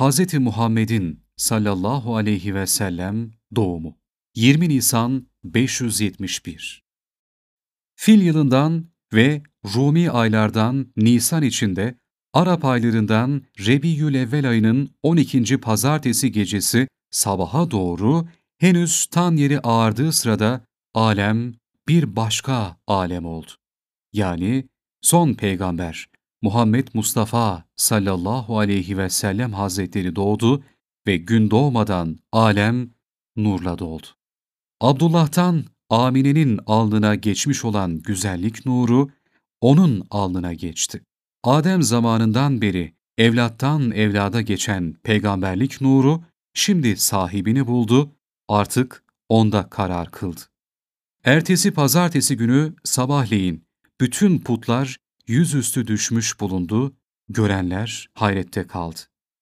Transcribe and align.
Hz. 0.00 0.34
Muhammed'in 0.34 1.24
sallallahu 1.36 2.16
aleyhi 2.16 2.54
ve 2.54 2.66
sellem 2.66 3.30
doğumu. 3.56 3.98
20 4.34 4.68
Nisan 4.68 5.26
571 5.44 6.82
Fil 7.94 8.22
yılından 8.22 8.86
ve 9.12 9.42
Rumi 9.74 10.10
aylardan 10.10 10.92
Nisan 10.96 11.42
içinde 11.42 11.98
Arap 12.32 12.64
aylarından 12.64 13.42
Rebiyül 13.66 14.14
Evvel 14.14 14.50
ayının 14.50 14.90
12. 15.02 15.58
pazartesi 15.58 16.32
gecesi 16.32 16.88
sabaha 17.10 17.70
doğru 17.70 18.28
henüz 18.58 19.06
tan 19.06 19.36
yeri 19.36 19.60
ağardığı 19.60 20.12
sırada 20.12 20.64
alem 20.94 21.54
bir 21.88 22.16
başka 22.16 22.76
alem 22.86 23.24
oldu. 23.24 23.50
Yani 24.12 24.68
son 25.00 25.34
peygamber 25.34 26.06
Muhammed 26.42 26.88
Mustafa 26.94 27.64
sallallahu 27.76 28.58
aleyhi 28.58 28.98
ve 28.98 29.10
sellem 29.10 29.52
hazretleri 29.52 30.16
doğdu 30.16 30.64
ve 31.06 31.16
gün 31.16 31.50
doğmadan 31.50 32.18
alem 32.32 32.90
nurla 33.36 33.78
doldu. 33.78 34.06
Abdullah'tan 34.80 35.64
Amine'nin 35.90 36.60
alnına 36.66 37.14
geçmiş 37.14 37.64
olan 37.64 37.98
güzellik 37.98 38.66
nuru, 38.66 39.10
onun 39.60 40.06
alnına 40.10 40.54
geçti. 40.54 41.02
Adem 41.44 41.82
zamanından 41.82 42.60
beri 42.60 42.94
evlattan 43.18 43.90
evlada 43.90 44.40
geçen 44.40 44.92
peygamberlik 44.92 45.80
nuru, 45.80 46.22
şimdi 46.54 46.96
sahibini 46.96 47.66
buldu, 47.66 48.12
artık 48.48 49.04
onda 49.28 49.68
karar 49.68 50.10
kıldı. 50.10 50.40
Ertesi 51.24 51.70
pazartesi 51.70 52.36
günü 52.36 52.74
sabahleyin 52.84 53.64
bütün 54.00 54.38
putlar 54.38 54.96
yüzüstü 55.30 55.86
düşmüş 55.86 56.40
bulundu, 56.40 56.96
görenler 57.28 58.10
hayrette 58.14 58.66
kaldı. 58.66 59.00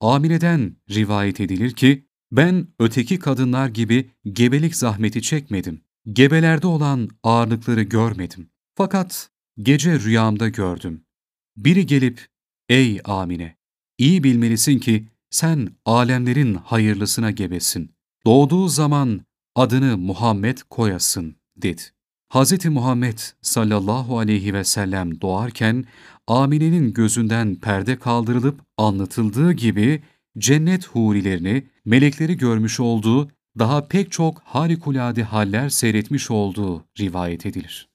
Amine'den 0.00 0.76
rivayet 0.90 1.40
edilir 1.40 1.72
ki, 1.72 2.06
ben 2.32 2.66
öteki 2.78 3.18
kadınlar 3.18 3.68
gibi 3.68 4.10
gebelik 4.32 4.76
zahmeti 4.76 5.22
çekmedim. 5.22 5.80
Gebelerde 6.12 6.66
olan 6.66 7.08
ağırlıkları 7.22 7.82
görmedim. 7.82 8.50
Fakat 8.74 9.30
gece 9.58 10.00
rüyamda 10.00 10.48
gördüm. 10.48 11.04
Biri 11.56 11.86
gelip, 11.86 12.26
''Ey 12.68 13.00
Amine, 13.04 13.56
iyi 13.98 14.24
bilmelisin 14.24 14.78
ki 14.78 15.08
sen 15.30 15.68
alemlerin 15.84 16.54
hayırlısına 16.54 17.30
gebesin. 17.30 17.94
Doğduğu 18.26 18.68
zaman 18.68 19.20
adını 19.54 19.98
Muhammed 19.98 20.58
koyasın.'' 20.70 21.36
dedi. 21.56 21.82
Hz. 22.30 22.66
Muhammed 22.66 23.18
sallallahu 23.42 24.18
aleyhi 24.18 24.54
ve 24.54 24.64
sellem 24.64 25.20
doğarken 25.20 25.84
Amine'nin 26.26 26.92
gözünden 26.92 27.54
perde 27.54 27.98
kaldırılıp 27.98 28.60
anlatıldığı 28.76 29.52
gibi 29.52 30.02
cennet 30.38 30.86
hurilerini, 30.86 31.66
melekleri 31.84 32.36
görmüş 32.36 32.80
olduğu, 32.80 33.30
daha 33.58 33.88
pek 33.88 34.12
çok 34.12 34.42
harikulade 34.44 35.22
haller 35.22 35.68
seyretmiş 35.68 36.30
olduğu 36.30 36.84
rivayet 36.98 37.46
edilir. 37.46 37.88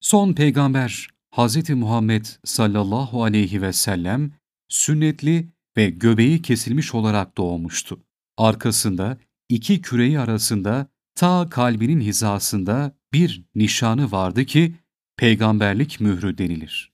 Son 0.00 0.32
peygamber 0.32 1.08
Hz. 1.36 1.70
Muhammed 1.70 2.26
sallallahu 2.44 3.24
aleyhi 3.24 3.62
ve 3.62 3.72
sellem 3.72 4.32
sünnetli 4.68 5.48
ve 5.76 5.90
göbeği 5.90 6.42
kesilmiş 6.42 6.94
olarak 6.94 7.36
doğmuştu. 7.36 8.00
Arkasında 8.36 9.18
iki 9.48 9.82
küreği 9.82 10.20
arasında 10.20 10.86
ta 11.14 11.48
kalbinin 11.50 12.00
hizasında 12.00 12.92
bir 13.14 13.44
nişanı 13.54 14.12
vardı 14.12 14.44
ki 14.44 14.74
peygamberlik 15.16 16.00
mührü 16.00 16.38
denilir. 16.38 16.92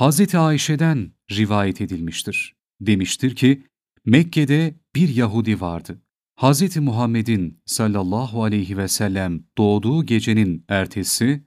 Hz. 0.00 0.34
Ayşe'den 0.34 1.12
rivayet 1.30 1.80
edilmiştir. 1.80 2.56
Demiştir 2.80 3.36
ki, 3.36 3.62
Mekke'de 4.04 4.74
bir 4.94 5.08
Yahudi 5.08 5.60
vardı. 5.60 6.02
Hz. 6.36 6.76
Muhammed'in 6.76 7.62
sallallahu 7.66 8.44
aleyhi 8.44 8.76
ve 8.76 8.88
sellem 8.88 9.44
doğduğu 9.58 10.06
gecenin 10.06 10.64
ertesi, 10.68 11.44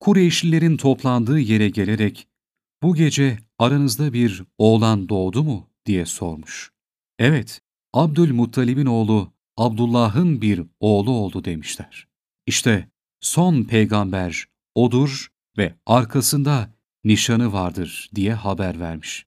Kureyşlilerin 0.00 0.76
toplandığı 0.76 1.38
yere 1.40 1.68
gelerek, 1.68 2.28
''Bu 2.82 2.94
gece 2.94 3.38
aranızda 3.58 4.12
bir 4.12 4.42
oğlan 4.58 5.08
doğdu 5.08 5.44
mu?'' 5.44 5.70
diye 5.86 6.06
sormuş. 6.06 6.72
''Evet, 7.18 7.60
Abdülmuttalib'in 7.92 8.86
oğlu 8.86 9.32
Abdullah'ın 9.56 10.42
bir 10.42 10.62
oğlu 10.80 11.10
oldu.'' 11.10 11.44
demişler. 11.44 12.06
İşte 12.46 12.88
son 13.20 13.62
peygamber 13.62 14.44
odur 14.74 15.28
ve 15.58 15.74
arkasında 15.86 16.70
nişanı 17.04 17.52
vardır 17.52 18.10
diye 18.14 18.34
haber 18.34 18.80
vermiş. 18.80 19.26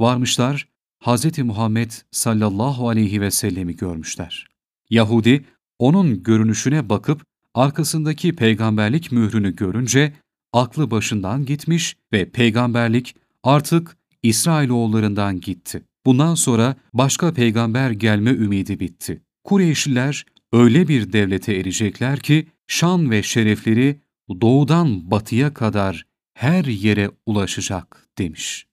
Varmışlar, 0.00 0.68
Hz. 1.04 1.38
Muhammed 1.38 1.90
sallallahu 2.10 2.88
aleyhi 2.88 3.20
ve 3.20 3.30
sellemi 3.30 3.76
görmüşler. 3.76 4.46
Yahudi, 4.90 5.44
onun 5.78 6.22
görünüşüne 6.22 6.88
bakıp 6.88 7.24
arkasındaki 7.54 8.36
peygamberlik 8.36 9.12
mührünü 9.12 9.56
görünce 9.56 10.12
aklı 10.52 10.90
başından 10.90 11.44
gitmiş 11.44 11.96
ve 12.12 12.30
peygamberlik 12.30 13.16
artık 13.42 13.96
İsrailoğullarından 14.22 15.40
gitti. 15.40 15.82
Bundan 16.06 16.34
sonra 16.34 16.76
başka 16.94 17.32
peygamber 17.32 17.90
gelme 17.90 18.30
ümidi 18.30 18.80
bitti. 18.80 19.22
Kureyşliler 19.44 20.26
öyle 20.52 20.88
bir 20.88 21.12
devlete 21.12 21.54
erecekler 21.54 22.18
ki 22.18 22.46
şan 22.70 23.10
ve 23.10 23.22
şerefleri 23.22 24.00
doğudan 24.40 25.10
batıya 25.10 25.54
kadar 25.54 26.06
her 26.34 26.64
yere 26.64 27.10
ulaşacak 27.26 28.08
demiş. 28.18 28.66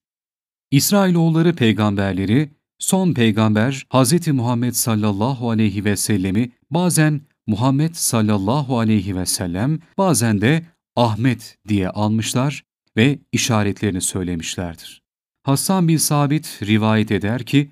İsrailoğulları 0.71 1.55
peygamberleri, 1.55 2.49
son 2.79 3.13
peygamber 3.13 3.87
Hz. 3.93 4.27
Muhammed 4.27 4.73
sallallahu 4.73 5.49
aleyhi 5.49 5.85
ve 5.85 5.95
sellemi 5.97 6.51
bazen 6.71 7.21
Muhammed 7.47 7.93
sallallahu 7.93 8.79
aleyhi 8.79 9.15
ve 9.15 9.25
sellem, 9.25 9.79
bazen 9.97 10.41
de 10.41 10.65
Ahmet 10.95 11.57
diye 11.67 11.89
almışlar 11.89 12.63
ve 12.97 13.19
işaretlerini 13.31 14.01
söylemişlerdir. 14.01 15.01
Hasan 15.43 15.87
bin 15.87 15.97
Sabit 15.97 16.59
rivayet 16.63 17.11
eder 17.11 17.43
ki, 17.43 17.71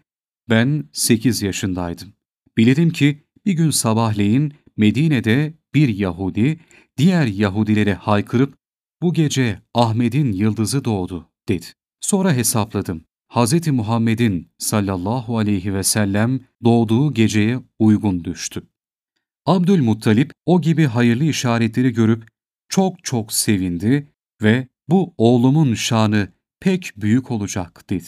ben 0.50 0.90
8 0.94 1.42
yaşındaydım. 1.42 2.14
Bilirim 2.58 2.90
ki 2.90 3.24
bir 3.46 3.54
gün 3.54 3.70
sabahleyin 3.70 4.54
Medine'de 4.78 5.54
bir 5.76 5.90
Yahudi 5.90 6.60
diğer 6.98 7.26
Yahudilere 7.26 7.94
haykırıp 7.94 8.58
bu 9.02 9.14
gece 9.14 9.62
Ahmet'in 9.74 10.32
yıldızı 10.32 10.86
doğdu 10.86 11.30
dedi. 11.48 11.66
Sonra 12.02 12.34
hesapladım. 12.34 13.06
Hz. 13.30 13.68
Muhammed'in 13.68 14.52
sallallahu 14.58 15.38
aleyhi 15.38 15.74
ve 15.74 15.84
sellem 15.84 16.40
doğduğu 16.64 17.14
geceye 17.14 17.60
uygun 17.80 18.24
düştü. 18.24 18.64
Abdülmuttalip 19.46 20.32
o 20.46 20.62
gibi 20.62 20.86
hayırlı 20.86 21.24
işaretleri 21.24 21.94
görüp 21.94 22.28
çok 22.70 23.04
çok 23.04 23.34
sevindi 23.34 24.08
ve 24.42 24.68
bu 24.88 25.14
oğlumun 25.18 25.74
şanı 25.74 26.28
pek 26.60 26.92
büyük 26.98 27.32
olacak 27.32 27.90
dedi. 27.90 28.08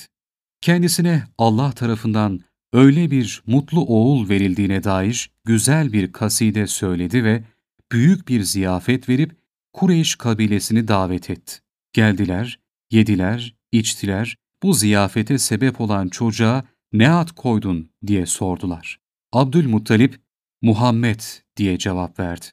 Kendisine 0.61 1.23
Allah 1.38 1.72
tarafından 1.72 2.39
öyle 2.73 3.11
bir 3.11 3.44
mutlu 3.47 3.81
oğul 3.81 4.29
verildiğine 4.29 4.83
dair 4.83 5.31
güzel 5.45 5.94
bir 5.94 6.11
kaside 6.11 6.67
söyledi 6.67 7.23
ve 7.23 7.44
büyük 7.91 8.27
bir 8.27 8.41
ziyafet 8.41 9.09
verip 9.09 9.35
Kureyş 9.73 10.15
kabilesini 10.15 10.87
davet 10.87 11.29
etti. 11.29 11.59
Geldiler, 11.93 12.59
yediler, 12.91 13.55
içtiler, 13.71 14.37
bu 14.63 14.73
ziyafete 14.73 15.37
sebep 15.37 15.81
olan 15.81 16.07
çocuğa 16.07 16.63
ne 16.93 17.09
ad 17.09 17.29
koydun 17.35 17.89
diye 18.07 18.25
sordular. 18.25 18.99
Abdülmuttalip, 19.31 20.19
Muhammed 20.61 21.19
diye 21.57 21.77
cevap 21.77 22.19
verdi. 22.19 22.45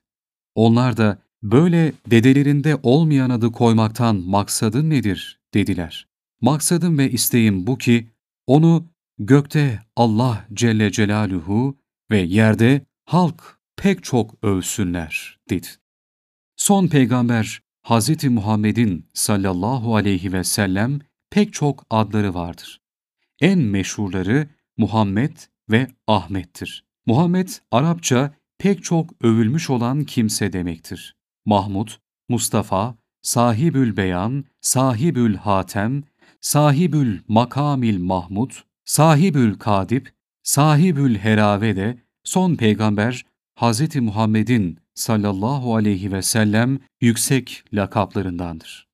Onlar 0.55 0.97
da 0.97 1.19
böyle 1.43 1.93
dedelerinde 2.11 2.79
olmayan 2.83 3.31
adı 3.31 3.53
koymaktan 3.53 4.17
maksadın 4.17 4.91
nedir 4.91 5.41
dediler. 5.55 6.07
Maksadım 6.41 6.99
ve 6.99 7.11
isteğim 7.11 7.67
bu 7.67 7.79
ki 7.79 8.09
onu 8.47 8.87
gökte 9.19 9.83
Allah 9.97 10.47
Celle 10.55 10.93
Celaluhu 10.93 11.77
ve 12.11 12.19
yerde 12.19 12.81
halk 13.05 13.59
pek 13.77 14.05
çok 14.05 14.35
övsünler 14.43 15.39
dedi. 15.51 15.67
Son 16.57 16.87
peygamber 16.87 17.61
Hz. 17.85 18.25
Muhammed'in 18.25 19.11
sallallahu 19.15 19.97
aleyhi 19.97 20.33
ve 20.33 20.45
sellem 20.45 21.01
pek 21.31 21.53
çok 21.53 21.87
adları 21.91 22.35
vardır. 22.35 22.81
En 23.41 23.59
meşhurları 23.59 24.49
Muhammed 24.77 25.37
ve 25.71 25.89
Ahmet'tir. 26.07 26.85
Muhammed 27.07 27.49
Arapça 27.71 28.35
pek 28.59 28.85
çok 28.85 29.11
övülmüş 29.21 29.71
olan 29.71 30.05
kimse 30.05 30.53
demektir. 30.53 31.17
Mahmud, 31.45 31.89
Mustafa, 32.29 32.97
Sahibül 33.23 33.97
Beyan, 33.97 34.45
Sahibül 34.61 35.35
Hatem, 35.37 36.03
Sahibül 36.41 37.21
Makamil 37.29 37.99
Mahmud, 37.99 38.51
Sahibül 38.85 39.59
Kadip, 39.59 40.15
Sahibül 40.43 41.19
Herave 41.19 41.77
de 41.77 41.99
son 42.25 42.55
peygamber 42.55 43.25
Hz. 43.61 43.97
Muhammed'in 43.97 44.79
sallallahu 44.95 45.77
aleyhi 45.77 46.13
ve 46.13 46.23
sellem 46.23 46.79
yüksek 47.01 47.65
lakaplarındandır. 47.73 48.94